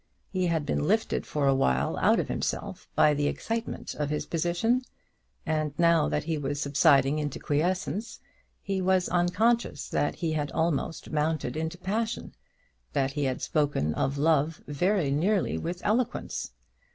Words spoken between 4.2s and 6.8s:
position, and now that he was